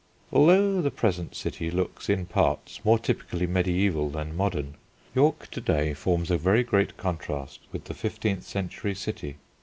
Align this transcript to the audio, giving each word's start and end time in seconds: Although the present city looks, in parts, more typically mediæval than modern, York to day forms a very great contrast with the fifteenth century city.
Although 0.31 0.81
the 0.81 0.89
present 0.89 1.35
city 1.35 1.69
looks, 1.69 2.09
in 2.09 2.25
parts, 2.25 2.83
more 2.83 2.97
typically 2.97 3.45
mediæval 3.45 4.11
than 4.11 4.35
modern, 4.35 4.73
York 5.13 5.51
to 5.51 5.61
day 5.61 5.93
forms 5.93 6.31
a 6.31 6.39
very 6.39 6.63
great 6.63 6.97
contrast 6.97 7.59
with 7.71 7.83
the 7.83 7.93
fifteenth 7.93 8.41
century 8.43 8.95
city. 8.95 9.37